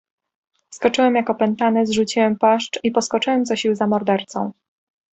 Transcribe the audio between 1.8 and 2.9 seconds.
zrzuciłem płaszcz